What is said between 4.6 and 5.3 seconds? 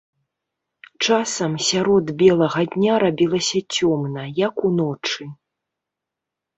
уночы.